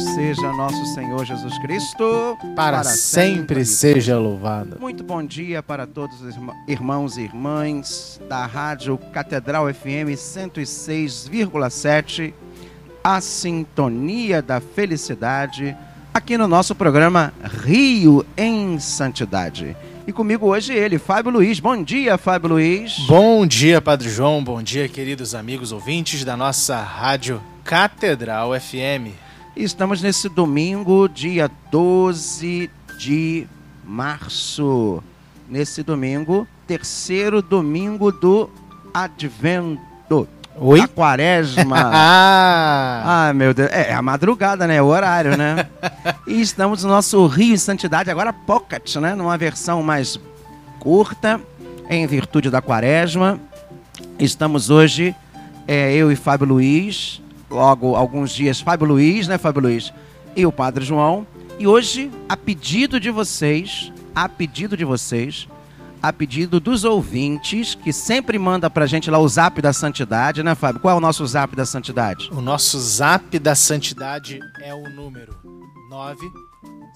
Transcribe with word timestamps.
Seja 0.00 0.52
nosso 0.52 0.84
Senhor 0.94 1.24
Jesus 1.24 1.56
Cristo. 1.58 2.36
Para, 2.56 2.82
sempre, 2.84 3.64
seja 3.64 4.18
louvado. 4.18 4.78
Muito 4.80 5.04
bom 5.04 5.24
dia 5.24 5.62
para 5.62 5.86
todos 5.86 6.20
os 6.22 6.34
irmã- 6.34 6.54
irmãos 6.66 7.16
e 7.16 7.22
irmãs 7.22 8.20
da 8.28 8.44
Rádio 8.46 8.98
Catedral 9.12 9.72
FM 9.72 10.14
106,7, 10.16 12.32
a 13.02 13.20
sintonia 13.20 14.42
da 14.42 14.60
felicidade, 14.60 15.76
aqui 16.12 16.36
no 16.36 16.48
nosso 16.48 16.74
programa 16.74 17.32
Rio 17.64 18.24
em 18.36 18.78
Santidade. 18.78 19.76
E 20.06 20.12
comigo 20.12 20.46
hoje 20.46 20.72
ele, 20.74 20.98
Fábio 20.98 21.30
Luiz. 21.30 21.60
Bom 21.60 21.82
dia, 21.82 22.18
Fábio 22.18 22.50
Luiz. 22.50 22.98
Bom 23.06 23.46
dia, 23.46 23.80
Padre 23.80 24.08
João. 24.08 24.42
Bom 24.42 24.62
dia, 24.62 24.88
queridos 24.88 25.34
amigos 25.34 25.72
ouvintes 25.72 26.24
da 26.24 26.36
nossa 26.36 26.80
rádio 26.80 27.40
Catedral 27.62 28.50
FM. 28.58 29.14
Estamos 29.56 30.00
nesse 30.00 30.28
domingo, 30.28 31.08
dia 31.08 31.50
12 31.72 32.70
de 32.96 33.46
março. 33.84 35.02
Nesse 35.48 35.82
domingo, 35.82 36.46
terceiro 36.68 37.42
domingo 37.42 38.12
do 38.12 38.48
Advento. 38.94 40.28
Oi? 40.56 40.80
A 40.80 40.88
quaresma. 40.88 41.90
Ah, 43.02 43.32
meu 43.34 43.52
Deus. 43.52 43.70
É, 43.72 43.90
é 43.90 43.94
a 43.94 44.00
madrugada, 44.00 44.66
né? 44.66 44.80
O 44.80 44.86
horário, 44.86 45.36
né? 45.36 45.66
e 46.26 46.40
estamos 46.40 46.84
no 46.84 46.90
nosso 46.90 47.26
Rio 47.26 47.54
em 47.54 47.56
Santidade, 47.56 48.10
agora 48.10 48.32
Pocket, 48.32 48.96
né? 48.96 49.14
Numa 49.14 49.36
versão 49.36 49.82
mais 49.82 50.18
curta, 50.78 51.40
em 51.88 52.06
virtude 52.06 52.50
da 52.50 52.62
quaresma. 52.62 53.40
Estamos 54.18 54.70
hoje, 54.70 55.14
é, 55.66 55.92
eu 55.92 56.12
e 56.12 56.16
Fábio 56.16 56.46
Luiz, 56.46 57.20
logo 57.50 57.96
alguns 57.96 58.32
dias, 58.32 58.60
Fábio 58.60 58.86
Luiz, 58.86 59.26
né, 59.26 59.36
Fábio 59.38 59.62
Luiz? 59.62 59.92
E 60.36 60.46
o 60.46 60.52
Padre 60.52 60.84
João. 60.84 61.26
E 61.58 61.66
hoje, 61.66 62.10
a 62.28 62.36
pedido 62.36 62.98
de 63.00 63.10
vocês, 63.10 63.92
a 64.14 64.28
pedido 64.28 64.76
de 64.76 64.84
vocês, 64.84 65.48
a 66.02 66.12
pedido 66.12 66.58
dos 66.58 66.84
ouvintes, 66.84 67.74
que 67.74 67.92
sempre 67.92 68.38
manda 68.38 68.70
pra 68.70 68.86
gente 68.86 69.10
lá 69.10 69.18
o 69.18 69.28
zap 69.28 69.60
da 69.60 69.72
santidade, 69.72 70.42
né, 70.42 70.54
Fábio? 70.54 70.80
Qual 70.80 70.94
é 70.94 70.96
o 70.96 71.00
nosso 71.00 71.26
zap 71.26 71.54
da 71.54 71.66
santidade? 71.66 72.30
o 72.32 72.40
nosso 72.40 72.78
zap 72.78 73.38
da 73.38 73.54
santidade 73.54 74.40
é 74.62 74.74
o 74.74 74.88
número 74.94 75.36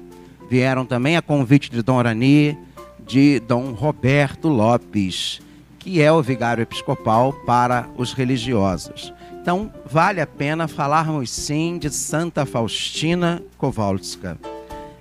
vieram 0.50 0.84
também 0.84 1.16
a 1.16 1.22
convite 1.22 1.70
de 1.70 1.84
Dom 1.84 1.98
Orani, 1.98 2.58
de 3.06 3.40
Dom 3.40 3.72
Roberto 3.72 4.48
Lopes, 4.48 5.40
que 5.78 6.02
é 6.02 6.12
o 6.12 6.24
vigário 6.24 6.64
episcopal 6.64 7.32
para 7.32 7.88
os 7.96 8.14
religiosos. 8.14 9.14
Então, 9.42 9.72
vale 9.86 10.20
a 10.20 10.28
pena 10.28 10.68
falarmos 10.68 11.30
sim 11.30 11.78
de 11.78 11.90
Santa 11.92 12.46
Faustina 12.46 13.42
Kowalska. 13.58 14.38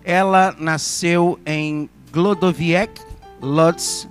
Ela 0.05 0.55
nasceu 0.59 1.39
em 1.45 1.89
Glodowiec, 2.13 3.01
Lodz, 3.41 4.07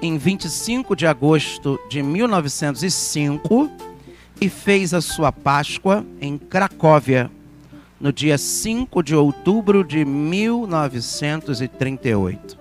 em 0.00 0.16
25 0.18 0.96
de 0.96 1.06
agosto 1.06 1.78
de 1.88 2.02
1905 2.02 3.70
e 4.40 4.48
fez 4.48 4.92
a 4.92 5.00
sua 5.00 5.30
Páscoa 5.30 6.04
em 6.20 6.36
Cracóvia, 6.36 7.30
no 8.00 8.12
dia 8.12 8.36
5 8.36 9.00
de 9.02 9.14
outubro 9.14 9.84
de 9.84 10.04
1938, 10.04 12.58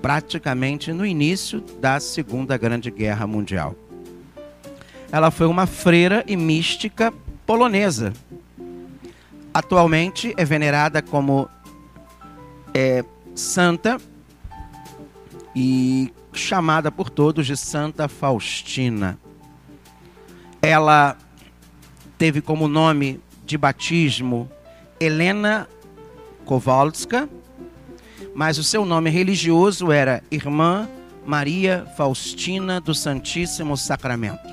praticamente 0.00 0.92
no 0.92 1.04
início 1.04 1.60
da 1.80 1.98
Segunda 1.98 2.56
Grande 2.56 2.92
Guerra 2.92 3.26
Mundial. 3.26 3.74
Ela 5.10 5.32
foi 5.32 5.48
uma 5.48 5.66
freira 5.66 6.22
e 6.28 6.36
mística 6.36 7.12
polonesa. 7.44 8.12
Atualmente 9.52 10.32
é 10.36 10.44
venerada 10.44 11.02
como 11.02 11.48
é, 12.72 13.04
santa 13.34 14.00
e 15.54 16.12
chamada 16.32 16.90
por 16.90 17.10
todos 17.10 17.46
de 17.46 17.56
Santa 17.56 18.08
Faustina. 18.08 19.18
Ela 20.60 21.16
teve 22.16 22.40
como 22.40 22.68
nome 22.68 23.20
de 23.44 23.58
batismo 23.58 24.50
Helena 24.98 25.68
Kowalska, 26.44 27.28
mas 28.34 28.58
o 28.58 28.64
seu 28.64 28.84
nome 28.84 29.10
religioso 29.10 29.92
era 29.92 30.22
Irmã 30.30 30.88
Maria 31.26 31.86
Faustina 31.96 32.80
do 32.80 32.94
Santíssimo 32.94 33.76
Sacramento. 33.76 34.52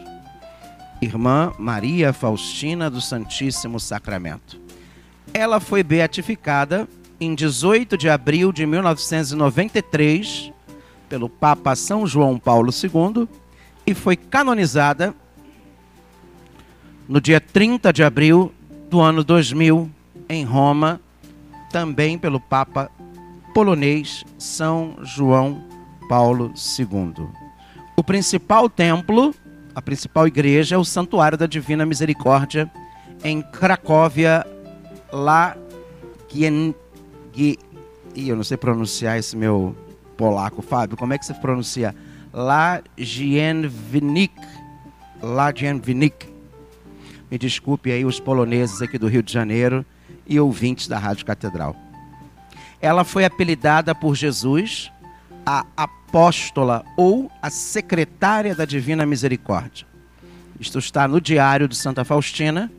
Irmã 1.02 1.52
Maria 1.58 2.14
Faustina 2.14 2.90
do 2.90 3.02
Santíssimo 3.02 3.80
Sacramento. 3.80 4.60
Ela 5.34 5.60
foi 5.60 5.82
beatificada 5.82 6.88
em 7.22 7.36
18 7.36 7.96
de 7.96 8.10
abril 8.10 8.52
de 8.52 8.66
1993 8.66 10.52
pelo 11.08 11.30
Papa 11.30 11.76
São 11.76 12.08
João 12.08 12.40
Paulo 12.40 12.72
II 12.72 13.30
e 13.86 13.94
foi 13.94 14.18
canonizada 14.18 15.14
no 17.08 17.22
dia 17.22 17.40
30 17.40 17.94
de 17.94 18.04
abril 18.04 18.52
do 18.90 19.00
ano 19.00 19.24
2000, 19.24 19.88
em 20.28 20.44
Roma, 20.44 21.00
também 21.72 22.18
pelo 22.18 22.40
Papa 22.40 22.90
polonês 23.54 24.26
São 24.40 24.96
João 25.04 25.64
Paulo 26.10 26.52
II. 26.80 27.28
O 27.96 28.04
principal 28.04 28.68
templo, 28.68 29.36
a 29.76 29.82
principal 29.82 30.26
igreja, 30.26 30.74
é 30.76 30.78
o 30.78 30.84
Santuário 30.84 31.38
da 31.38 31.46
Divina 31.46 31.86
Misericórdia, 31.86 32.72
em 33.24 33.44
Cracóvia, 33.44 34.44
lá. 35.12 35.56
Gi- 37.36 37.60
Ih, 38.16 38.30
eu 38.30 38.36
não 38.36 38.44
sei 38.44 38.58
pronunciar 38.58 39.18
esse 39.18 39.36
meu 39.38 39.76
polaco, 40.18 40.62
Fábio. 40.62 40.98
Como 40.98 41.14
é 41.14 41.18
que 41.18 41.26
se 41.26 41.34
pronuncia? 41.36 41.96
Lagienvinik. 42.34 44.34
Lagienvinik. 45.22 46.28
Me 47.30 47.38
desculpe 47.38 47.92
aí 47.92 48.04
os 48.04 48.20
poloneses 48.20 48.82
aqui 48.82 48.98
do 48.98 49.08
Rio 49.08 49.24
de 49.24 49.32
Janeiro 49.32 49.86
e 50.28 50.38
ouvintes 50.40 50.88
da 50.88 50.98
Rádio 51.00 51.26
Catedral. 51.26 51.76
Ela 52.82 53.04
foi 53.06 53.24
apelidada 53.24 53.96
por 53.96 54.16
Jesus 54.16 54.92
a 55.46 55.66
apóstola 55.78 56.84
ou 56.98 57.32
a 57.42 57.50
secretária 57.50 58.54
da 58.54 58.66
Divina 58.66 59.06
Misericórdia. 59.06 59.88
Isto 60.60 60.80
está 60.80 61.08
no 61.08 61.22
Diário 61.22 61.68
de 61.68 61.76
Santa 61.78 62.04
Faustina, 62.04 62.70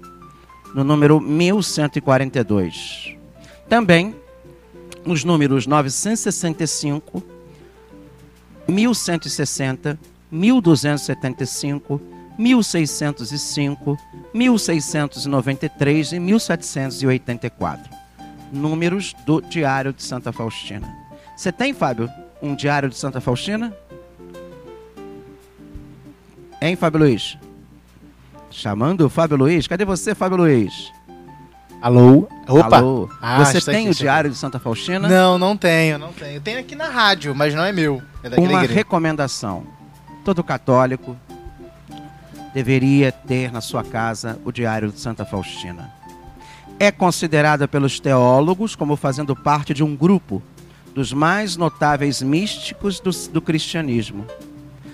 no 0.74 0.84
número 0.84 1.18
1142. 1.20 3.16
Também 3.68 4.14
nos 5.04 5.24
números 5.24 5.66
965, 5.66 7.22
1160, 8.68 9.98
1275, 10.30 12.00
1605, 12.38 13.98
1693 14.32 16.12
e 16.12 16.20
1784. 16.20 17.92
Números 18.52 19.14
do 19.26 19.40
Diário 19.40 19.92
de 19.92 20.02
Santa 20.02 20.32
Faustina. 20.32 20.88
Você 21.36 21.50
tem, 21.50 21.72
Fábio, 21.72 22.08
um 22.40 22.54
Diário 22.54 22.88
de 22.88 22.96
Santa 22.96 23.20
Faustina? 23.20 23.76
Hein, 26.60 26.76
Fábio 26.76 27.00
Luiz? 27.00 27.36
Chamando 28.50 29.06
o 29.06 29.08
Fábio 29.08 29.36
Luiz. 29.36 29.66
Cadê 29.66 29.84
você, 29.84 30.14
Fábio 30.14 30.36
Luiz? 30.38 30.92
Alô? 31.82 32.28
Opa! 32.48 32.76
Alô. 32.76 33.08
Ah, 33.20 33.44
você 33.44 33.60
tem 33.60 33.88
aqui, 33.88 33.90
o 33.90 33.94
Diário 33.94 34.30
de 34.30 34.36
Santa 34.36 34.60
Faustina? 34.60 35.08
Não, 35.08 35.36
não 35.36 35.56
tenho, 35.56 35.98
não 35.98 36.12
tenho. 36.12 36.40
Tenho 36.40 36.60
aqui 36.60 36.76
na 36.76 36.88
rádio, 36.88 37.34
mas 37.34 37.52
não 37.54 37.64
é 37.64 37.72
meu. 37.72 38.00
É 38.22 38.30
daquela 38.30 38.48
Uma 38.48 38.58
igreja. 38.60 38.74
recomendação. 38.74 39.64
Todo 40.24 40.44
católico 40.44 41.16
deveria 42.54 43.10
ter 43.10 43.50
na 43.50 43.60
sua 43.60 43.82
casa 43.82 44.38
o 44.44 44.52
Diário 44.52 44.92
de 44.92 45.00
Santa 45.00 45.24
Faustina. 45.24 45.92
É 46.78 46.92
considerada 46.92 47.66
pelos 47.66 47.98
teólogos 47.98 48.76
como 48.76 48.94
fazendo 48.94 49.34
parte 49.34 49.74
de 49.74 49.82
um 49.82 49.96
grupo 49.96 50.40
dos 50.94 51.12
mais 51.12 51.56
notáveis 51.56 52.22
místicos 52.22 53.00
do, 53.00 53.10
do 53.32 53.42
cristianismo. 53.42 54.24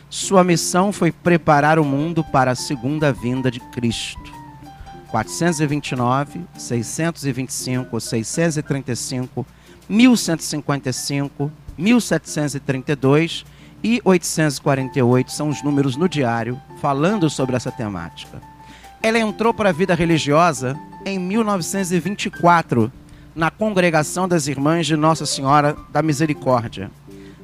Sua 0.09 0.43
missão 0.43 0.91
foi 0.91 1.13
preparar 1.13 1.79
o 1.79 1.85
mundo 1.85 2.25
para 2.25 2.53
a 2.53 2.55
segunda 2.55 3.13
vinda 3.13 3.51
de 3.51 3.61
Cristo. 3.61 4.38
429, 5.11 6.41
625, 6.57 8.01
635, 8.01 9.47
1155, 9.89 11.53
1732 11.77 13.45
e 13.83 14.01
848 14.05 15.33
são 15.33 15.49
os 15.49 15.63
números 15.63 15.97
no 15.97 16.09
diário 16.09 16.61
falando 16.81 17.31
sobre 17.31 17.57
essa 17.57 17.71
temática. 17.71 18.41
Ela 19.03 19.19
entrou 19.19 19.55
para 19.55 19.69
a 19.71 19.73
vida 19.73 19.95
religiosa 19.95 20.79
em 21.05 21.19
1924 21.19 22.93
na 23.35 23.51
congregação 23.51 24.27
das 24.27 24.49
Irmãs 24.49 24.87
de 24.87 24.97
Nossa 24.97 25.25
Senhora 25.25 25.77
da 25.93 26.03
Misericórdia. 26.03 26.91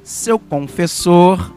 Seu 0.03 0.39
confessor 0.39 1.53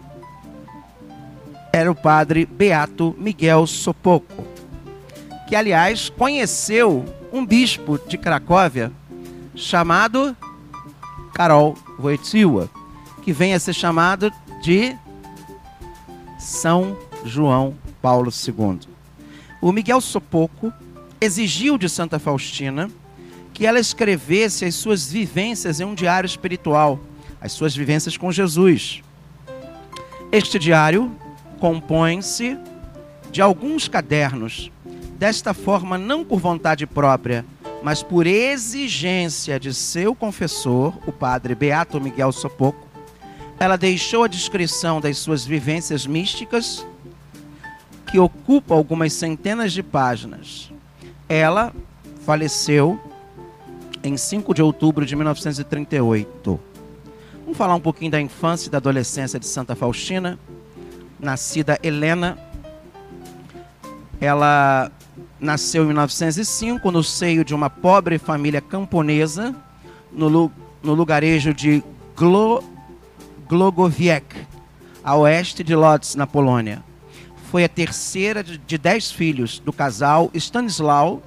era 1.74 1.92
o 1.92 1.96
padre 1.96 2.46
Beato 2.46 3.16
Miguel 3.18 3.66
Sopoco, 3.66 4.46
que 5.48 5.56
aliás 5.56 6.10
conheceu 6.10 7.06
um 7.32 7.46
bispo 7.46 7.98
de 7.98 8.18
Cracóvia 8.18 8.92
chamado 9.56 10.36
Karol 11.34 11.76
Wojtyła, 11.98 12.70
que 13.24 13.32
vem 13.32 13.54
a 13.54 13.60
ser 13.60 13.74
chamado 13.74 14.32
de 14.62 14.96
São 16.38 16.98
João 17.24 17.76
Paulo 18.02 18.30
II. 18.30 18.80
O 19.62 19.72
Miguel 19.72 20.02
Sopoco 20.02 20.72
exigiu 21.20 21.78
de 21.78 21.88
Santa 21.88 22.20
Faustina 22.20 22.90
que 23.54 23.66
ela 23.66 23.80
escrevesse 23.80 24.66
as 24.66 24.76
suas 24.76 25.10
vivências 25.10 25.80
em 25.80 25.86
um 25.86 25.96
diário 25.96 26.28
espiritual, 26.28 27.00
as 27.42 27.54
suas 27.54 27.76
vivências 27.76 28.18
com 28.18 28.32
Jesus. 28.32 29.02
Este 30.32 30.60
diário 30.60 31.12
compõe-se 31.60 32.58
de 33.32 33.42
alguns 33.42 33.88
cadernos, 33.88 34.72
desta 35.18 35.54
forma 35.54 35.98
não 35.98 36.24
por 36.24 36.40
vontade 36.40 36.86
própria, 36.86 37.44
mas 37.82 38.04
por 38.04 38.28
exigência 38.28 39.60
de 39.60 39.74
seu 39.74 40.14
confessor, 40.14 40.94
o 41.08 41.12
padre 41.12 41.56
Beato 41.56 42.00
Miguel 42.00 42.32
Sopoco. 42.32 42.88
Ela 43.60 43.78
deixou 43.78 44.24
a 44.24 44.28
descrição 44.28 45.02
das 45.02 45.18
suas 45.18 45.46
vivências 45.46 46.06
místicas, 46.06 46.86
que 48.12 48.20
ocupa 48.20 48.76
algumas 48.76 49.14
centenas 49.14 49.74
de 49.74 49.82
páginas. 49.82 50.72
Ela 51.28 51.74
faleceu 52.26 53.00
em 54.04 54.16
5 54.16 54.54
de 54.54 54.62
outubro 54.62 55.06
de 55.06 55.16
1938. 55.16 56.60
Vamos 57.42 57.58
falar 57.58 57.76
um 57.76 57.80
pouquinho 57.80 58.12
da 58.12 58.22
infância 58.22 58.68
e 58.68 58.72
da 58.72 58.78
adolescência 58.78 59.40
de 59.40 59.48
Santa 59.48 59.76
Faustina. 59.76 60.38
Nascida 61.20 61.80
Helena, 61.82 62.38
ela 64.22 64.92
nasceu 65.40 65.84
em 65.84 65.88
1905 65.88 66.92
no 66.92 67.04
seio 67.04 67.46
de 67.46 67.54
uma 67.54 67.70
pobre 67.70 68.18
família 68.18 68.62
camponesa 68.62 69.56
no, 70.12 70.52
no 70.82 70.94
lugarejo 70.94 71.54
de 71.54 71.84
Glo 72.16 72.64
Glogowiec, 73.48 74.36
a 75.04 75.16
oeste 75.16 75.64
de 75.64 75.74
Lodz, 75.74 76.16
na 76.16 76.28
Polônia. 76.28 76.84
Foi 77.50 77.64
a 77.64 77.70
terceira 77.70 78.44
de, 78.44 78.58
de 78.58 78.78
dez 78.78 79.10
filhos 79.10 79.60
do 79.60 79.72
casal 79.72 80.30
Stanislaus, 80.34 81.22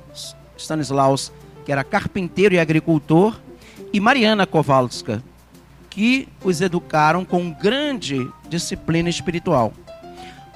Stanislaus, 0.59 1.33
que 1.65 1.73
era 1.73 1.83
carpinteiro 1.83 2.55
e 2.55 2.59
agricultor, 2.59 3.41
e 3.93 3.99
Mariana 3.99 4.47
Kowalska, 4.47 5.23
que 5.89 6.29
os 6.45 6.61
educaram 6.61 7.25
com 7.25 7.51
grande 7.51 8.29
disciplina 8.49 9.09
espiritual. 9.09 9.73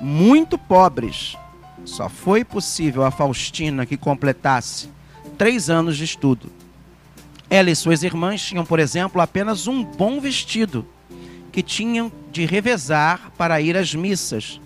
Muito 0.00 0.58
pobres, 0.58 1.36
só 1.84 2.08
foi 2.08 2.44
possível 2.44 3.04
a 3.04 3.10
Faustina 3.10 3.84
que 3.84 3.96
completasse 3.96 4.88
três 5.36 5.68
anos 5.68 5.96
de 5.96 6.04
estudo. 6.04 6.50
Ela 7.50 7.70
e 7.70 7.76
suas 7.76 8.02
irmãs 8.02 8.42
tinham, 8.42 8.64
por 8.64 8.78
exemplo, 8.78 9.20
apenas 9.20 9.66
um 9.66 9.84
bom 9.84 10.20
vestido, 10.20 10.86
que 11.52 11.62
tinham 11.62 12.10
de 12.32 12.46
revezar 12.46 13.30
para 13.36 13.60
ir 13.60 13.76
às 13.76 13.94
missas. 13.94 14.60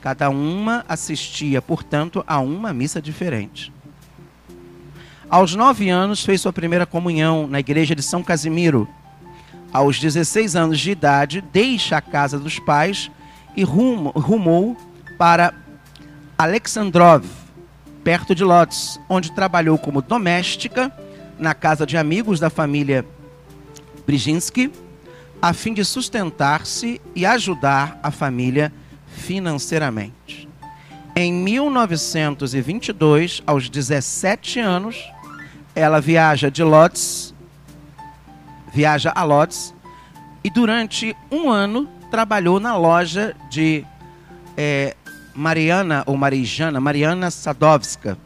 Cada 0.00 0.28
uma 0.28 0.84
assistia, 0.88 1.62
portanto, 1.62 2.22
a 2.26 2.38
uma 2.40 2.72
missa 2.72 3.00
diferente. 3.00 3.72
Aos 5.30 5.54
nove 5.54 5.88
anos, 5.88 6.22
fez 6.22 6.42
sua 6.42 6.52
primeira 6.52 6.84
comunhão 6.84 7.46
na 7.46 7.60
igreja 7.60 7.94
de 7.94 8.02
São 8.02 8.22
Casimiro. 8.22 8.86
Aos 9.72 9.98
16 9.98 10.54
anos 10.54 10.78
de 10.78 10.90
idade, 10.90 11.42
deixa 11.52 11.96
a 11.96 12.02
casa 12.02 12.38
dos 12.38 12.58
pais 12.58 13.10
e 13.56 13.64
rumo, 13.64 14.10
rumou 14.10 14.76
para 15.16 15.54
Alexandrov, 16.36 17.24
perto 18.02 18.34
de 18.34 18.42
Lodz, 18.42 18.98
onde 19.08 19.30
trabalhou 19.32 19.78
como 19.78 20.02
doméstica 20.02 20.92
na 21.38 21.54
casa 21.54 21.86
de 21.86 21.96
amigos 21.96 22.40
da 22.40 22.50
família 22.50 23.06
Brzezinski, 24.04 24.72
a 25.40 25.52
fim 25.52 25.72
de 25.72 25.84
sustentar-se 25.84 27.00
e 27.14 27.24
ajudar 27.24 28.00
a 28.02 28.10
família 28.10 28.72
financeiramente. 29.06 30.48
Em 31.14 31.32
1922, 31.32 33.40
aos 33.46 33.70
17 33.70 34.58
anos, 34.58 35.08
ela 35.74 36.00
viaja 36.00 36.50
de 36.50 36.64
Lodz, 36.64 37.32
viaja 38.72 39.12
a 39.14 39.22
Lodz, 39.22 39.72
e 40.42 40.50
durante 40.50 41.16
um 41.30 41.48
ano 41.48 41.88
trabalhou 42.10 42.58
na 42.58 42.76
loja 42.76 43.36
de 43.48 43.86
é, 44.56 44.96
Mariana, 45.34 46.04
ou 46.06 46.16
Marijana, 46.16 46.80
Mariana 46.80 47.30
Sadowska. 47.30 48.16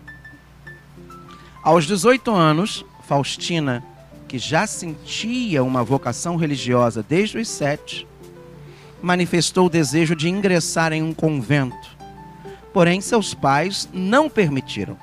Aos 1.62 1.86
18 1.86 2.30
anos, 2.30 2.84
Faustina, 3.06 3.82
que 4.28 4.38
já 4.38 4.66
sentia 4.66 5.64
uma 5.64 5.82
vocação 5.82 6.36
religiosa 6.36 7.04
desde 7.06 7.38
os 7.38 7.48
sete, 7.48 8.06
manifestou 9.02 9.66
o 9.66 9.70
desejo 9.70 10.14
de 10.14 10.28
ingressar 10.28 10.92
em 10.92 11.02
um 11.02 11.14
convento. 11.14 11.96
Porém, 12.72 13.00
seus 13.00 13.32
pais 13.32 13.88
não 13.92 14.28
permitiram. 14.28 14.96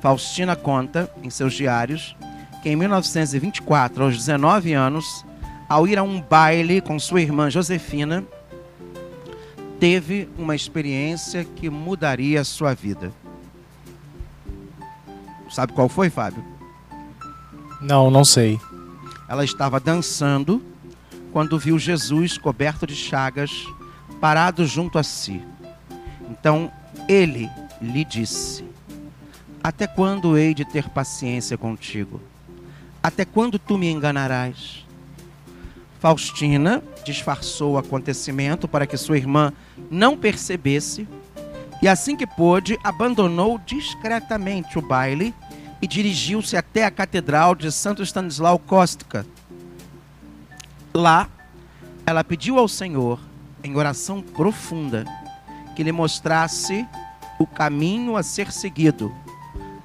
Faustina 0.00 0.54
conta 0.54 1.10
em 1.22 1.30
seus 1.30 1.54
diários 1.54 2.14
que 2.62 2.70
em 2.70 2.76
1924, 2.76 4.04
aos 4.04 4.16
19 4.16 4.72
anos, 4.72 5.24
ao 5.68 5.88
ir 5.88 5.98
a 5.98 6.02
um 6.02 6.20
baile 6.20 6.80
com 6.80 6.98
sua 6.98 7.20
irmã 7.20 7.50
Josefina, 7.50 8.24
teve 9.82 10.28
uma 10.38 10.54
experiência 10.54 11.44
que 11.44 11.68
mudaria 11.68 12.40
a 12.40 12.44
sua 12.44 12.72
vida. 12.72 13.12
Sabe 15.50 15.72
qual 15.72 15.88
foi, 15.88 16.08
Fábio? 16.08 16.44
Não, 17.80 18.08
não 18.08 18.24
sei. 18.24 18.60
Ela 19.28 19.44
estava 19.44 19.80
dançando 19.80 20.62
quando 21.32 21.58
viu 21.58 21.80
Jesus 21.80 22.38
coberto 22.38 22.86
de 22.86 22.94
chagas, 22.94 23.66
parado 24.20 24.64
junto 24.66 25.00
a 25.00 25.02
si. 25.02 25.42
Então 26.30 26.70
ele 27.08 27.50
lhe 27.80 28.04
disse: 28.04 28.64
Até 29.64 29.88
quando 29.88 30.38
hei 30.38 30.54
de 30.54 30.64
ter 30.64 30.88
paciência 30.90 31.58
contigo? 31.58 32.20
Até 33.02 33.24
quando 33.24 33.58
tu 33.58 33.76
me 33.76 33.90
enganarás? 33.90 34.86
Faustina 36.02 36.82
disfarçou 37.04 37.74
o 37.74 37.78
acontecimento 37.78 38.66
para 38.66 38.88
que 38.88 38.96
sua 38.96 39.16
irmã 39.16 39.52
não 39.88 40.16
percebesse 40.16 41.06
E 41.80 41.86
assim 41.86 42.16
que 42.16 42.26
pôde, 42.26 42.76
abandonou 42.82 43.56
discretamente 43.64 44.76
o 44.76 44.82
baile 44.82 45.32
e 45.80 45.86
dirigiu-se 45.86 46.56
até 46.56 46.84
a 46.84 46.90
Catedral 46.90 47.54
de 47.54 47.70
Santo 47.70 48.02
Stanislau 48.02 48.58
Kostka. 48.58 49.24
Lá, 50.92 51.28
ela 52.04 52.24
pediu 52.24 52.58
ao 52.58 52.66
Senhor, 52.66 53.20
em 53.62 53.76
oração 53.76 54.20
profunda, 54.20 55.04
que 55.76 55.84
lhe 55.84 55.92
mostrasse 55.92 56.86
o 57.38 57.46
caminho 57.46 58.16
a 58.16 58.24
ser 58.24 58.50
seguido, 58.50 59.12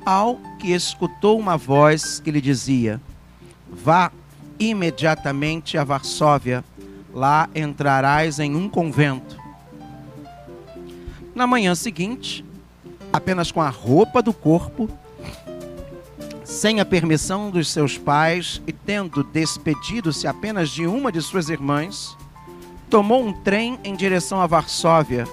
ao 0.03 0.37
que 0.59 0.71
escutou 0.71 1.39
uma 1.39 1.57
voz 1.57 2.19
que 2.19 2.31
lhe 2.31 2.41
dizia: 2.41 3.01
Vá 3.71 4.11
imediatamente 4.59 5.77
a 5.77 5.83
Varsóvia, 5.83 6.63
lá 7.13 7.49
entrarás 7.55 8.39
em 8.39 8.55
um 8.55 8.69
convento. 8.69 9.37
Na 11.33 11.45
manhã 11.45 11.75
seguinte, 11.75 12.43
apenas 13.11 13.51
com 13.51 13.61
a 13.61 13.69
roupa 13.69 14.21
do 14.21 14.33
corpo, 14.33 14.89
sem 16.43 16.79
a 16.79 16.85
permissão 16.85 17.51
dos 17.51 17.69
seus 17.69 17.97
pais 17.97 18.61
e 18.65 18.71
tendo 18.71 19.23
despedido-se 19.23 20.27
apenas 20.27 20.69
de 20.69 20.87
uma 20.87 21.11
de 21.11 21.21
suas 21.21 21.49
irmãs, 21.49 22.17
tomou 22.89 23.23
um 23.23 23.33
trem 23.33 23.77
em 23.83 23.95
direção 23.95 24.41
a 24.41 24.47
Varsóvia, 24.47 25.25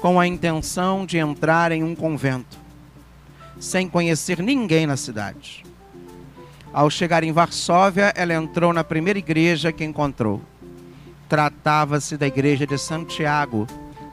com 0.00 0.20
a 0.20 0.26
intenção 0.26 1.06
de 1.06 1.16
entrar 1.16 1.72
em 1.72 1.82
um 1.82 1.94
convento, 1.94 2.58
sem 3.58 3.88
conhecer 3.88 4.42
ninguém 4.42 4.86
na 4.86 4.96
cidade. 4.96 5.64
Ao 6.72 6.88
chegar 6.88 7.22
em 7.22 7.32
Varsóvia, 7.32 8.14
ela 8.16 8.32
entrou 8.32 8.72
na 8.72 8.82
primeira 8.82 9.18
igreja 9.18 9.70
que 9.70 9.84
encontrou. 9.84 10.40
Tratava-se 11.28 12.16
da 12.16 12.26
igreja 12.26 12.66
de 12.66 12.78
Santiago, 12.78 13.66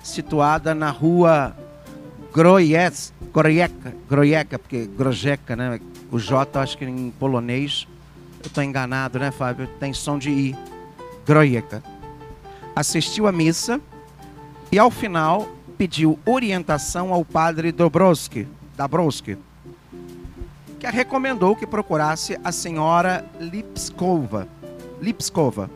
situada 0.03 0.75
na 0.75 0.89
rua 0.89 1.55
Groiec, 2.33 3.13
Groieka, 4.09 4.59
porque 4.59 4.85
Grojeca, 4.87 5.55
né? 5.55 5.79
O 6.11 6.19
J, 6.19 6.59
acho 6.59 6.77
que 6.77 6.83
em 6.83 7.11
polonês, 7.11 7.87
eu 8.43 8.47
estou 8.47 8.61
enganado, 8.63 9.19
né, 9.19 9.31
Fábio? 9.31 9.65
Tem 9.79 9.93
som 9.93 10.17
de 10.17 10.29
I. 10.29 10.55
Groieka. 11.25 11.81
Assistiu 12.75 13.25
à 13.25 13.31
missa 13.31 13.79
e, 14.69 14.77
ao 14.77 14.91
final, 14.91 15.47
pediu 15.77 16.19
orientação 16.25 17.13
ao 17.13 17.23
padre 17.23 17.71
Dobrowski, 17.71 18.47
Dabrowski 18.75 19.37
que 20.79 20.87
a 20.87 20.89
recomendou 20.89 21.55
que 21.57 21.67
procurasse 21.67 22.39
a 22.41 22.53
senhora 22.53 23.25
Lipskova, 23.37 24.47
Lipskova, 25.01 25.69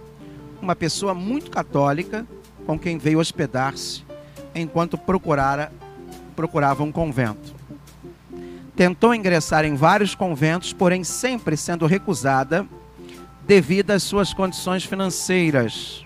uma 0.62 0.76
pessoa 0.78 1.14
muito 1.14 1.52
católica 1.52 2.26
com 2.66 2.80
quem 2.80 2.98
veio 2.98 3.20
hospedar-se 3.20 4.06
enquanto 4.56 4.98
procurara, 4.98 5.74
procurava 6.38 6.84
um 6.84 6.92
convento. 6.92 7.54
Tentou 8.78 9.14
ingressar 9.14 9.66
em 9.66 9.76
vários 9.76 10.16
conventos, 10.16 10.72
porém 10.72 11.04
sempre 11.04 11.58
sendo 11.58 11.86
recusada 11.86 12.66
devido 13.46 13.92
às 13.92 14.04
suas 14.04 14.34
condições 14.34 14.86
financeiras 14.86 16.04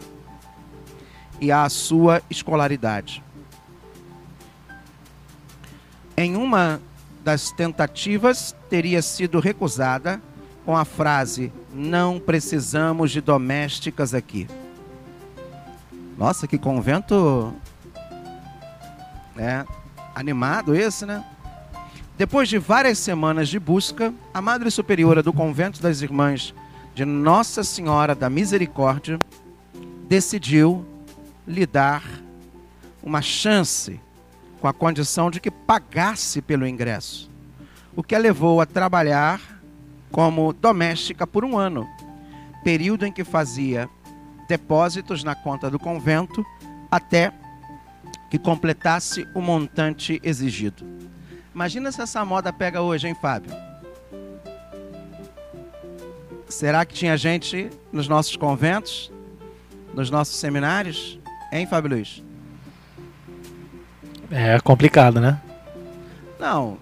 e 1.40 1.52
à 1.52 1.70
sua 1.70 2.22
escolaridade. 2.32 3.24
Em 6.18 6.36
uma 6.36 6.82
das 7.28 7.52
tentativas 7.52 8.56
teria 8.70 9.02
sido 9.02 9.42
recusada 9.42 10.22
com 10.66 10.78
a 10.78 10.86
frase: 10.86 11.52
Não 11.74 12.22
precisamos 12.22 13.12
de 13.12 13.20
domésticas 13.20 14.14
aqui. 14.14 14.48
Nossa, 16.18 16.48
que 16.48 16.58
convento 16.58 17.54
né? 19.36 19.66
animado 20.16 20.74
esse, 20.74 21.06
né? 21.06 21.22
Depois 22.18 22.48
de 22.48 22.58
várias 22.58 22.98
semanas 22.98 23.50
de 23.50 23.60
busca, 23.60 24.14
a 24.34 24.42
Madre 24.42 24.72
Superiora 24.72 25.22
do 25.22 25.34
Convento 25.34 25.82
das 25.82 26.02
Irmãs 26.02 26.56
de 26.96 27.04
Nossa 27.04 27.62
Senhora 27.62 28.16
da 28.16 28.30
Misericórdia 28.30 29.20
decidiu 30.08 30.86
lhe 31.46 31.66
dar 31.66 32.04
uma 33.04 33.22
chance 33.22 34.00
com 34.60 34.68
a 34.68 34.74
condição 34.74 35.30
de 35.30 35.40
que 35.40 35.52
pagasse 35.52 36.42
pelo 36.42 36.68
ingresso, 36.68 37.30
o 37.96 38.04
que 38.04 38.16
a 38.16 38.20
levou 38.20 38.60
a 38.62 38.66
trabalhar 38.66 39.40
como 40.12 40.54
doméstica 40.54 41.28
por 41.28 41.44
um 41.46 41.58
ano, 41.58 41.88
período 42.64 43.06
em 43.06 43.12
que 43.12 43.24
fazia 43.24 43.90
depósitos 44.48 45.24
na 45.24 45.36
conta 45.36 45.70
do 45.70 45.78
convento 45.78 46.46
até 46.90 47.34
que 48.30 48.38
completasse 48.38 49.28
o 49.34 49.42
montante 49.42 50.20
exigido. 50.24 50.86
Imagina 51.54 51.92
se 51.92 52.02
essa 52.02 52.24
moda 52.24 52.52
pega 52.52 52.82
hoje, 52.82 53.08
hein, 53.08 53.16
Fábio? 53.20 53.52
Será 56.48 56.86
que 56.86 56.94
tinha 56.94 57.18
gente 57.18 57.70
nos 57.92 58.08
nossos 58.08 58.36
conventos, 58.36 59.12
nos 59.94 60.10
nossos 60.10 60.38
seminários? 60.38 61.20
Hein, 61.52 61.68
Fábio 61.68 61.92
Luiz? 61.92 62.24
É 64.32 64.60
complicado, 64.60 65.20
né? 65.22 65.40
Não. 66.40 66.78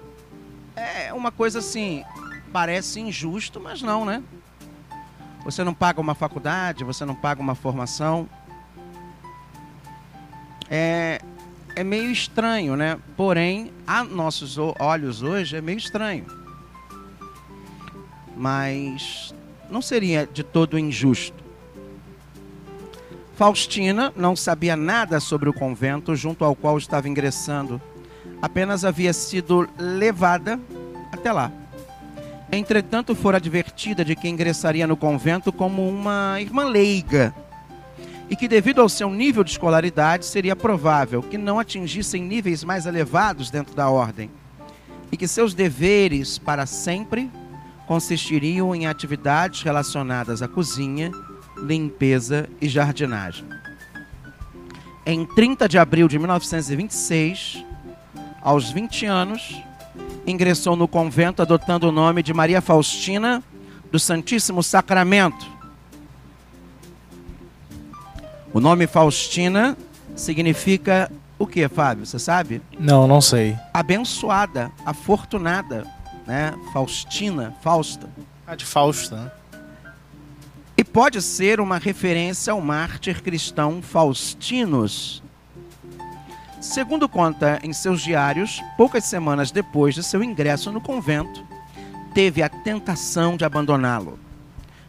É 0.76 1.14
uma 1.14 1.32
coisa 1.32 1.60
assim, 1.60 2.04
parece 2.52 3.00
injusto, 3.00 3.60
mas 3.60 3.82
não, 3.82 4.04
né? 4.04 4.22
Você 5.46 5.64
não 5.64 5.74
paga 5.74 6.02
uma 6.02 6.16
faculdade, 6.16 6.84
você 6.84 7.06
não 7.06 7.14
paga 7.14 7.40
uma 7.40 7.54
formação. 7.54 8.28
É, 10.70 11.22
é 11.76 11.84
meio 11.84 12.12
estranho, 12.12 12.76
né? 12.76 12.98
Porém, 13.16 13.72
a 13.86 14.04
nossos 14.04 14.58
olhos 14.80 15.22
hoje 15.22 15.56
é 15.56 15.62
meio 15.62 15.78
estranho. 15.78 16.26
Mas 18.36 19.34
não 19.70 19.82
seria 19.82 20.28
de 20.28 20.44
todo 20.44 20.80
injusto. 20.80 21.45
Faustina 23.36 24.14
não 24.16 24.34
sabia 24.34 24.78
nada 24.78 25.20
sobre 25.20 25.50
o 25.50 25.54
convento 25.54 26.16
junto 26.16 26.46
ao 26.46 26.56
qual 26.56 26.78
estava 26.78 27.10
ingressando. 27.10 27.82
Apenas 28.42 28.86
havia 28.86 29.12
sido 29.12 29.68
levada 29.78 30.58
até 31.12 31.34
lá. 31.34 31.52
Entretanto, 32.50 33.14
fora 33.14 33.36
advertida 33.36 34.06
de 34.06 34.16
que 34.16 34.30
ingressaria 34.30 34.88
no 34.88 34.96
convento 34.96 35.52
como 35.52 35.88
uma 35.88 36.40
irmã 36.40 36.64
leiga 36.64 37.36
e 38.30 38.38
que, 38.38 38.48
devido 38.48 38.82
ao 38.82 38.88
seu 38.88 39.10
nível 39.10 39.44
de 39.44 39.52
escolaridade, 39.52 40.26
seria 40.26 40.56
provável 40.56 41.22
que 41.22 41.38
não 41.38 41.60
atingissem 41.60 42.24
níveis 42.24 42.64
mais 42.64 42.86
elevados 42.86 43.50
dentro 43.52 43.76
da 43.76 43.90
ordem 43.90 44.32
e 45.12 45.18
que 45.18 45.28
seus 45.28 45.54
deveres 45.54 46.38
para 46.38 46.66
sempre 46.66 47.30
consistiriam 47.86 48.74
em 48.74 48.88
atividades 48.88 49.62
relacionadas 49.62 50.42
à 50.42 50.48
cozinha 50.48 51.12
limpeza 51.58 52.50
e 52.62 52.68
jardinagem. 52.68 53.46
Em 55.06 55.26
30 55.26 55.70
de 55.70 55.78
abril 55.78 56.08
de 56.08 56.18
1926, 56.18 57.64
aos 58.42 58.72
20 58.72 59.06
anos, 59.06 59.62
ingressou 60.26 60.76
no 60.76 60.88
convento 60.88 61.42
adotando 61.42 61.90
o 61.90 61.92
nome 61.92 62.24
de 62.24 62.34
Maria 62.34 62.62
Faustina 62.62 63.44
do 63.92 64.00
Santíssimo 64.00 64.64
Sacramento. 64.64 65.46
O 68.54 68.60
nome 68.60 68.88
Faustina 68.88 69.78
significa 70.16 71.12
o 71.38 71.46
que, 71.46 71.68
Fábio? 71.68 72.06
Você 72.06 72.18
sabe? 72.18 72.62
Não, 72.80 73.08
não 73.08 73.20
sei. 73.20 73.58
Abençoada, 73.74 74.72
afortunada, 74.86 75.86
né? 76.26 76.54
Faustina, 76.72 77.54
Fausta. 77.62 78.10
Ah, 78.48 78.56
de 78.56 78.66
Fausta, 78.66 79.16
né? 79.18 79.32
Pode 80.96 81.22
ser 81.22 81.60
uma 81.60 81.78
referência 81.78 82.54
ao 82.54 82.62
mártir 82.62 83.22
cristão 83.22 83.82
Faustinus. 83.82 85.22
Segundo 86.62 87.10
conta 87.10 87.60
em 87.64 87.74
seus 87.74 88.02
diários, 88.02 88.64
poucas 88.78 89.04
semanas 89.04 89.52
depois 89.52 89.94
de 89.94 90.02
seu 90.02 90.24
ingresso 90.24 90.72
no 90.72 90.80
convento, 90.80 91.44
teve 92.14 92.42
a 92.42 92.48
tentação 92.48 93.36
de 93.36 93.44
abandoná-lo. 93.44 94.18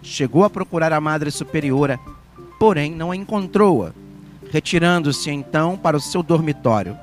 Chegou 0.00 0.44
a 0.44 0.48
procurar 0.48 0.92
a 0.92 1.00
Madre 1.00 1.28
Superiora, 1.32 1.98
porém 2.56 2.92
não 2.92 3.10
a 3.10 3.16
encontrou-a, 3.16 3.90
retirando-se 4.52 5.28
então 5.32 5.76
para 5.76 5.96
o 5.96 6.00
seu 6.00 6.22
dormitório. 6.22 6.96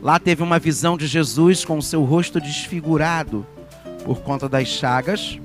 Lá 0.00 0.18
teve 0.18 0.42
uma 0.42 0.58
visão 0.58 0.96
de 0.96 1.06
Jesus 1.06 1.66
com 1.66 1.82
seu 1.82 2.02
rosto 2.02 2.40
desfigurado 2.40 3.46
por 4.06 4.22
conta 4.22 4.48
das 4.48 4.68
chagas 4.68 5.38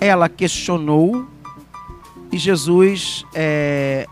ela 0.00 0.28
questionou 0.28 1.26
e 2.30 2.38
Jesus 2.38 3.24
é, 3.34 4.06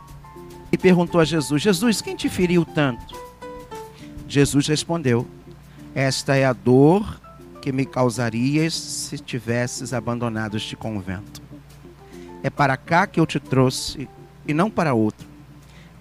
e 0.70 0.78
perguntou 0.78 1.20
a 1.20 1.24
Jesus: 1.24 1.62
Jesus, 1.62 2.00
quem 2.00 2.16
te 2.16 2.28
feriu 2.28 2.64
tanto? 2.64 3.14
Jesus 4.28 4.66
respondeu: 4.66 5.26
Esta 5.94 6.36
é 6.36 6.44
a 6.44 6.52
dor 6.52 7.20
que 7.60 7.72
me 7.72 7.86
causarias 7.86 8.74
se 8.74 9.18
tivesses 9.18 9.92
abandonado 9.92 10.56
este 10.56 10.76
convento. 10.76 11.42
É 12.42 12.50
para 12.50 12.76
cá 12.76 13.06
que 13.06 13.18
eu 13.18 13.26
te 13.26 13.40
trouxe 13.40 14.08
e 14.46 14.52
não 14.52 14.70
para 14.70 14.94
outro. 14.94 15.26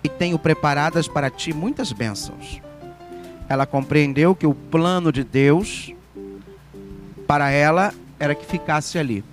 E 0.04 0.10
tenho 0.10 0.38
preparadas 0.38 1.08
para 1.08 1.30
ti 1.30 1.54
muitas 1.54 1.94
bênçãos. 1.94 2.62
ela 3.48 3.66
compreendeu 3.66 4.36
que 4.36 4.48
o 4.48 4.54
plano 4.54 5.12
de 5.12 5.24
Deus 5.24 5.94
para 7.28 7.52
ela 7.52 7.94
era 8.20 8.36
que 8.36 8.46
ficasse 8.46 8.98
ali. 8.98 9.24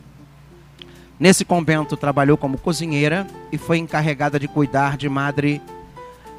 Nesse 1.21 1.45
convento 1.45 1.99
trabalhou 1.99 2.39
como 2.39 2.57
cozinheira 2.57 3.27
e 3.53 3.59
foi 3.59 3.77
encarregada 3.77 4.41
de 4.41 4.49
cuidar 4.49 4.97
de 4.97 5.07
Madre 5.07 5.61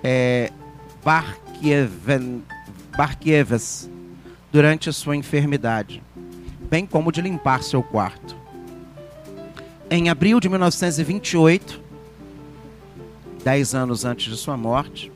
é, 0.03 0.51
Barkieven, 1.05 2.43
Barkievas 2.97 3.87
durante 4.51 4.91
sua 4.91 5.15
enfermidade, 5.15 6.01
bem 6.67 6.87
como 6.87 7.11
de 7.11 7.21
limpar 7.21 7.61
seu 7.61 7.83
quarto. 7.83 8.35
Em 9.87 10.09
abril 10.09 10.39
de 10.39 10.49
1928, 10.49 11.79
dez 13.43 13.75
anos 13.75 14.03
antes 14.03 14.31
de 14.33 14.35
sua 14.35 14.57
morte, 14.57 15.11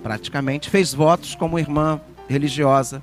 praticamente, 0.00 0.70
fez 0.70 0.94
votos 0.94 1.34
como 1.34 1.58
irmã 1.58 2.00
religiosa. 2.28 3.02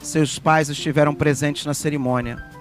Seus 0.00 0.38
pais 0.38 0.68
estiveram 0.68 1.14
presentes 1.14 1.64
na 1.64 1.72
cerimônia. 1.72 2.55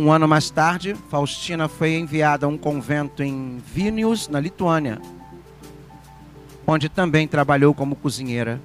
Um 0.00 0.12
ano 0.12 0.28
mais 0.28 0.48
tarde, 0.48 0.94
Faustina 1.10 1.66
foi 1.66 1.96
enviada 1.96 2.46
a 2.46 2.48
um 2.48 2.56
convento 2.56 3.20
em 3.20 3.58
Vilnius, 3.66 4.28
na 4.28 4.38
Lituânia, 4.38 5.02
onde 6.64 6.88
também 6.88 7.26
trabalhou 7.26 7.74
como 7.74 7.96
cozinheira. 7.96 8.60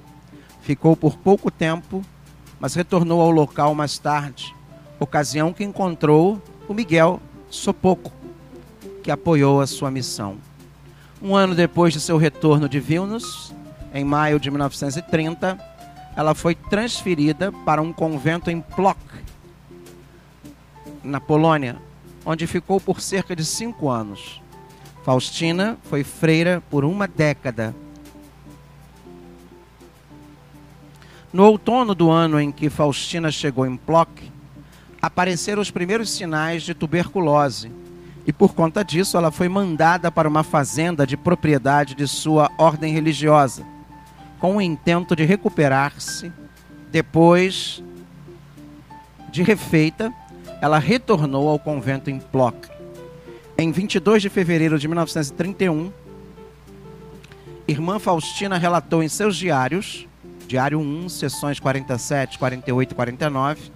Ficou 0.62 0.96
por 0.96 1.18
pouco 1.18 1.50
tempo, 1.50 2.04
mas 2.60 2.76
retornou 2.76 3.20
ao 3.20 3.32
local 3.32 3.74
mais 3.74 3.98
tarde, 3.98 4.56
ocasião 5.00 5.52
que 5.52 5.64
encontrou 5.64 6.40
o 6.68 6.74
Miguel 6.74 7.20
Sopoco, 7.50 8.12
que 9.02 9.10
apoiou 9.10 9.60
a 9.60 9.66
sua 9.66 9.90
missão. 9.90 10.38
Um 11.20 11.36
ano 11.36 11.56
depois 11.56 11.94
de 11.94 12.00
seu 12.00 12.18
retorno 12.18 12.70
de 12.70 12.80
Vilnius, 12.80 13.52
em 13.92 14.06
maio 14.06 14.40
de 14.40 14.52
1930, 14.52 15.58
ela 16.16 16.36
foi 16.36 16.54
transferida 16.54 17.52
para 17.66 17.82
um 17.82 17.92
convento 17.92 18.52
em 18.52 18.62
Plock, 18.62 19.00
na 21.04 21.20
Polônia, 21.20 21.78
onde 22.26 22.48
ficou 22.48 22.80
por 22.80 23.02
cerca 23.02 23.36
de 23.36 23.44
cinco 23.44 23.90
anos. 23.90 24.42
Faustina 25.04 25.78
foi 25.84 26.04
freira 26.04 26.64
por 26.70 26.86
uma 26.86 27.08
década. 27.08 27.76
No 31.32 31.44
outono 31.44 31.94
do 31.94 32.10
ano 32.10 32.40
em 32.40 32.52
que 32.52 32.70
Faustina 32.70 33.32
chegou 33.32 33.66
em 33.66 33.76
Plock, 33.76 34.32
apareceram 35.02 35.62
os 35.62 35.72
primeiros 35.72 36.10
sinais 36.12 36.64
de 36.64 36.74
tuberculose. 36.74 37.72
E 38.26 38.32
por 38.32 38.54
conta 38.54 38.86
disso, 38.86 39.18
ela 39.18 39.32
foi 39.32 39.50
mandada 39.50 40.10
para 40.10 40.30
uma 40.30 40.44
fazenda 40.44 41.06
de 41.06 41.18
propriedade 41.18 41.94
de 41.94 42.08
sua 42.08 42.50
ordem 42.58 42.94
religiosa 42.94 43.66
com 44.44 44.58
o 44.58 44.62
intento 44.62 45.16
de 45.16 45.24
recuperar-se. 45.24 46.30
Depois 46.92 47.82
de 49.32 49.42
refeita, 49.42 50.14
ela 50.64 50.80
retornou 50.80 51.50
ao 51.50 51.60
convento 51.60 52.10
em 52.10 52.20
Plock. 52.20 52.70
Em 53.58 53.70
22 53.70 54.22
de 54.22 54.30
fevereiro 54.30 54.80
de 54.80 54.88
1931, 54.88 55.92
irmã 57.68 58.00
Faustina 58.00 58.58
relatou 58.58 59.04
em 59.04 59.10
seus 59.10 59.36
diários, 59.36 60.08
diário 60.48 60.80
1, 60.80 61.10
sessões 61.10 61.60
47, 61.60 62.40
48 62.40 62.92
e 62.92 62.96
49, 62.96 63.72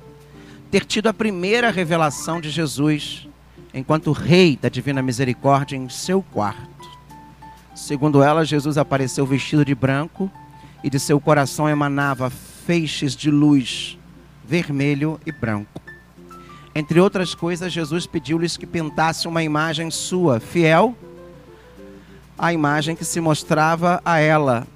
ter 0.71 0.85
tido 0.85 1.07
a 1.07 1.13
primeira 1.13 1.71
revelação 1.71 2.39
de 2.39 2.49
Jesus 2.49 3.27
enquanto 3.73 4.13
rei 4.13 4.55
da 4.55 4.69
divina 4.69 5.01
misericórdia 5.01 5.75
em 5.75 5.89
seu 5.89 6.23
quarto. 6.23 6.89
Segundo 7.75 8.23
ela, 8.23 8.45
Jesus 8.45 8.77
apareceu 8.77 9.25
vestido 9.25 9.65
de 9.65 9.75
branco 9.75 10.31
e 10.81 10.89
de 10.89 11.01
seu 11.01 11.19
coração 11.19 11.67
emanava 11.67 12.29
feixes 12.29 13.13
de 13.13 13.29
luz 13.29 13.99
vermelho 14.45 15.19
e 15.25 15.33
branco. 15.33 15.81
Entre 16.77 16.99
outras 16.99 17.33
coisas, 17.33 17.73
Jesus 17.73 18.05
pediu-lhes 18.05 18.55
que 18.55 18.67
pintasse 18.67 19.27
uma 19.27 19.41
imagem 19.41 19.89
sua, 19.89 20.39
fiel 20.39 20.95
à 22.37 22.53
imagem 22.53 22.95
que 22.95 23.03
se 23.03 23.19
mostrava 23.19 23.99
a 24.05 24.19
ela. 24.19 24.67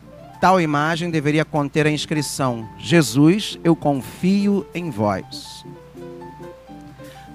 Tal 0.41 0.59
imagem 0.59 1.11
deveria 1.11 1.45
conter 1.45 1.85
a 1.85 1.91
inscrição: 1.91 2.67
Jesus, 2.79 3.59
eu 3.63 3.75
confio 3.75 4.65
em 4.73 4.89
vós. 4.89 5.63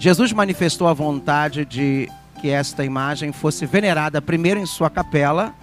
Jesus 0.01 0.33
manifestou 0.33 0.89
a 0.89 0.93
vontade 0.93 1.65
de 1.65 2.11
que 2.41 2.51
esta 2.51 2.85
imagem 2.85 3.31
fosse 3.31 3.65
venerada 3.67 4.21
primeiro 4.21 4.59
em 4.59 4.67
sua 4.67 4.91
capela 4.91 5.55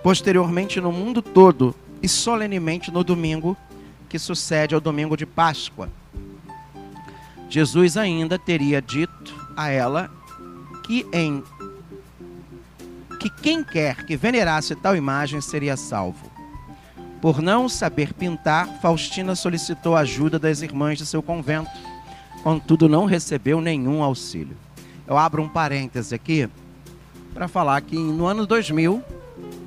posteriormente 0.00 0.80
no 0.80 0.92
mundo 0.92 1.20
todo 1.20 1.74
e 2.00 2.08
solenemente 2.08 2.92
no 2.92 3.02
domingo 3.02 3.56
que 4.08 4.16
sucede 4.16 4.76
ao 4.76 4.80
domingo 4.80 5.16
de 5.16 5.26
Páscoa. 5.26 5.90
Jesus 7.48 7.96
ainda 7.96 8.38
teria 8.38 8.80
dito 8.82 9.34
a 9.56 9.70
ela 9.70 10.10
que 10.84 11.06
em 11.12 11.42
que 13.18 13.28
quem 13.28 13.64
quer 13.64 14.04
que 14.04 14.16
venerasse 14.16 14.76
tal 14.76 14.94
imagem 14.94 15.40
seria 15.40 15.76
salvo. 15.76 16.30
Por 17.20 17.42
não 17.42 17.68
saber 17.68 18.12
pintar, 18.12 18.68
Faustina 18.80 19.34
solicitou 19.34 19.96
ajuda 19.96 20.38
das 20.38 20.62
irmãs 20.62 20.98
de 20.98 21.06
seu 21.06 21.20
convento, 21.20 21.70
contudo 22.44 22.88
não 22.88 23.06
recebeu 23.06 23.60
nenhum 23.60 24.02
auxílio. 24.02 24.56
Eu 25.06 25.16
abro 25.16 25.42
um 25.42 25.48
parêntese 25.48 26.14
aqui 26.14 26.48
para 27.34 27.48
falar 27.48 27.80
que 27.80 27.96
no 27.96 28.26
ano 28.26 28.46
2000 28.46 29.02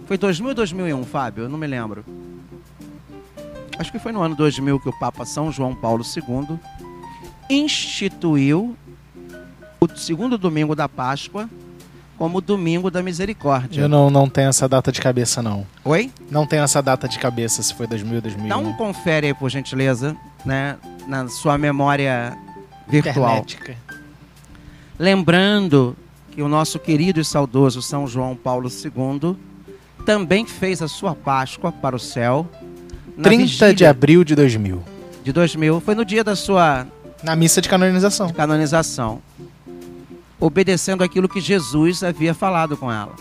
foi 0.08 0.18
2000 0.18 0.50
ou 0.50 0.56
2001, 0.56 1.04
Fábio? 1.04 1.44
Eu 1.46 1.50
não 1.50 1.58
me 1.58 1.68
lembro. 1.68 2.06
Acho 3.78 3.92
que 3.92 4.00
foi 4.00 4.12
no 4.12 4.22
ano 4.22 4.36
2000 4.36 4.80
que 4.80 4.90
o 4.90 5.00
Papa 5.00 5.26
São 5.26 5.52
João 5.52 5.76
Paulo 5.76 6.04
II 6.04 6.60
instituiu 7.52 8.76
o 9.80 9.88
segundo 9.96 10.38
domingo 10.38 10.76
da 10.76 10.88
Páscoa 10.88 11.50
como 12.18 12.40
domingo 12.40 12.92
da 12.92 13.02
misericórdia. 13.02 13.82
Eu 13.82 13.90
não, 13.90 14.12
não 14.12 14.30
tenho 14.30 14.50
essa 14.50 14.70
data 14.70 14.92
de 14.92 15.02
cabeça, 15.02 15.42
não. 15.42 15.66
Oi? 15.84 16.12
Não 16.30 16.46
tenho 16.46 16.64
essa 16.64 16.80
data 16.80 17.08
de 17.08 17.18
cabeça, 17.18 17.64
se 17.64 17.74
foi 17.74 17.88
2000 17.88 18.16
ou 18.16 18.22
2001. 18.22 18.48
Dá 18.48 18.58
um 18.58 18.74
confere 18.74 19.28
aí, 19.28 19.34
por 19.34 19.50
gentileza, 19.50 20.16
né, 20.46 20.78
na 21.08 21.28
sua 21.28 21.58
memória 21.58 22.38
virtual. 22.88 23.38
Internética. 23.38 23.76
Lembrando 25.00 25.98
que 26.32 26.44
o 26.44 26.48
nosso 26.48 26.78
querido 26.78 27.20
e 27.20 27.26
saudoso 27.26 27.82
São 27.82 28.06
João 28.06 28.36
Paulo 28.36 28.70
II 28.70 29.36
também 30.06 30.46
fez 30.46 30.82
a 30.84 30.88
sua 30.88 31.16
Páscoa 31.16 31.72
para 31.72 31.96
o 31.96 32.00
céu. 32.00 32.48
na 33.18 33.24
30 33.24 33.74
de 33.74 33.84
abril 33.84 34.24
de 34.24 34.36
2000. 34.36 34.84
de 35.24 35.34
2000. 35.34 35.82
Foi 35.82 35.96
no 35.96 36.06
dia 36.06 36.24
da 36.24 36.36
sua 36.36 36.86
Na 37.24 37.36
missa 37.36 37.62
de 37.62 37.70
canonização. 37.70 38.30
canonização. 38.34 39.22
Obedecendo 40.40 41.04
aquilo 41.04 41.30
que 41.30 41.40
Jesus 41.40 42.04
havia 42.04 42.34
falado 42.34 42.76
com 42.76 42.92
ela. 42.92 43.16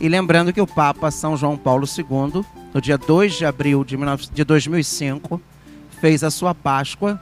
E 0.00 0.08
lembrando 0.08 0.52
que 0.52 0.60
o 0.60 0.66
Papa 0.66 1.10
São 1.10 1.36
João 1.36 1.56
Paulo 1.56 1.86
II, 1.86 2.44
no 2.72 2.80
dia 2.80 2.96
2 2.96 3.34
de 3.34 3.44
abril 3.44 3.84
de 3.84 3.96
19 3.96 4.28
de 4.32 4.44
2005, 4.44 5.40
fez 6.00 6.24
a 6.24 6.30
sua 6.30 6.54
Páscoa 6.54 7.20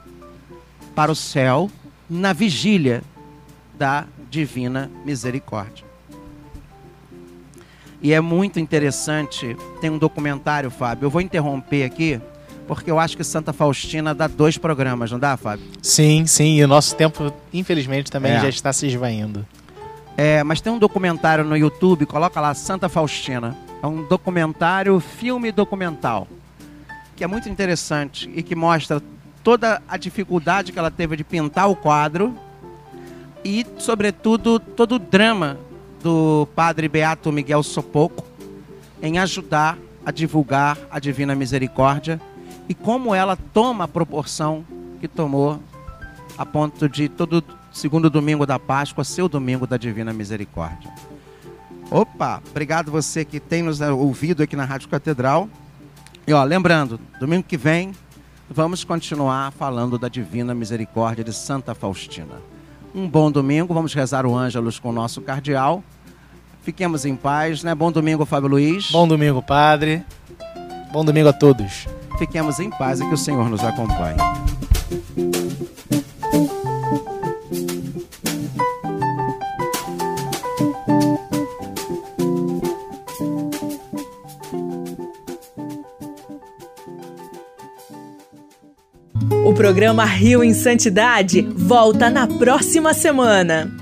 para 0.95 1.11
o 1.11 1.17
céu 1.17 1.71
na 2.09 2.33
vigília 2.33 3.03
da 3.77 4.07
Divina 4.31 4.91
Misericórdia. 5.05 5.85
E 8.03 8.15
é 8.15 8.21
muito 8.21 8.59
interessante, 8.59 9.55
tem 9.81 9.91
um 9.91 9.99
documentário, 9.99 10.71
Fábio. 10.71 11.07
Eu 11.07 11.11
vou 11.11 11.21
interromper 11.21 11.85
aqui, 11.85 12.19
porque 12.71 12.89
eu 12.89 13.01
acho 13.01 13.17
que 13.17 13.25
Santa 13.25 13.53
Faustina 13.53 14.15
dá 14.15 14.29
dois 14.29 14.57
programas, 14.57 15.11
não 15.11 15.19
dá, 15.19 15.37
Fábio? 15.37 15.67
Sim, 15.83 16.25
sim. 16.25 16.55
E 16.55 16.63
o 16.63 16.69
nosso 16.69 16.95
tempo, 16.95 17.33
infelizmente, 17.53 18.09
também 18.13 18.31
É. 18.31 18.39
já 18.43 18.49
está 18.49 18.73
se 18.73 18.87
esvaindo. 18.87 19.45
É, 20.17 20.45
mas 20.45 20.61
tem 20.61 20.73
um 20.73 20.79
documentário 20.79 21.43
no 21.43 21.57
YouTube, 21.57 22.07
coloca 22.07 22.41
lá 22.41 22.55
Santa 22.55 22.89
Faustina. 22.89 23.57
É 23.83 23.87
um 23.89 24.05
documentário, 24.07 25.01
filme 25.01 25.51
documental, 25.51 26.29
que 27.17 27.25
é 27.25 27.27
muito 27.27 27.49
interessante 27.49 28.31
e 28.37 28.41
que 28.41 28.55
mostra 28.55 29.03
toda 29.43 29.83
a 29.89 29.97
dificuldade 29.97 30.71
que 30.71 30.79
ela 30.79 30.93
teve 30.93 31.17
de 31.17 31.25
pintar 31.25 31.69
o 31.69 31.75
quadro 31.75 32.39
e, 33.45 33.67
sobretudo, 33.79 34.61
todo 34.61 34.95
o 34.95 34.99
drama 35.01 35.59
do 36.05 36.47
padre 36.55 36.87
Beato 36.89 37.33
Miguel 37.33 37.65
Sopoco 37.65 38.25
em 39.03 39.19
ajudar 39.19 39.77
a 40.07 40.13
divulgar 40.13 40.79
a 40.89 41.01
Divina 41.01 41.35
Misericórdia 41.35 42.21
e 42.71 42.75
como 42.75 43.13
ela 43.13 43.35
toma 43.35 43.83
a 43.83 43.89
proporção 43.89 44.65
que 45.01 45.09
tomou 45.09 45.61
a 46.39 46.47
ponto 46.47 46.89
de 46.89 47.09
todo 47.09 47.43
segundo 47.73 48.09
domingo 48.09 48.47
da 48.47 48.61
Páscoa 48.61 49.03
ser 49.03 49.23
o 49.23 49.29
domingo 49.29 49.67
da 49.67 49.77
Divina 49.77 50.13
Misericórdia. 50.13 50.89
Opa, 51.91 52.41
obrigado 52.49 52.93
você 52.93 53.25
que 53.25 53.41
tem 53.41 53.61
nos 53.61 53.81
ouvido 53.81 54.45
aqui 54.45 54.55
na 54.55 54.65
Rádio 54.65 54.89
Catedral. 54.89 55.49
E 56.25 56.33
ó, 56.33 56.45
lembrando, 56.45 57.01
domingo 57.19 57.43
que 57.43 57.57
vem 57.57 57.91
vamos 58.49 58.85
continuar 58.85 59.51
falando 59.51 59.99
da 59.99 60.07
Divina 60.07 60.55
Misericórdia 60.55 61.25
de 61.25 61.33
Santa 61.33 61.75
Faustina. 61.75 62.37
Um 62.95 63.09
bom 63.09 63.33
domingo, 63.33 63.75
vamos 63.75 63.93
rezar 63.93 64.25
o 64.25 64.37
Ângelus 64.37 64.79
com 64.79 64.91
o 64.91 64.93
nosso 64.93 65.21
cardeal. 65.21 65.83
Fiquemos 66.63 67.05
em 67.05 67.17
paz, 67.17 67.65
né? 67.65 67.75
Bom 67.75 67.91
domingo, 67.91 68.25
Fábio 68.25 68.49
Luiz. 68.49 68.93
Bom 68.93 69.09
domingo, 69.09 69.43
padre. 69.43 70.05
Bom 70.93 71.05
domingo 71.05 71.31
a 71.31 71.33
todos. 71.33 71.89
Fiquemos 72.21 72.61
em 72.61 72.69
paz 72.69 73.01
e 73.01 73.09
que 73.09 73.15
o 73.15 73.17
Senhor 73.17 73.49
nos 73.49 73.65
acompanhe. 73.65 74.19
O 89.47 89.55
programa 89.55 90.05
Rio 90.05 90.45
em 90.45 90.53
Santidade 90.53 91.41
volta 91.41 92.11
na 92.11 92.27
próxima 92.27 92.93
semana. 92.93 93.80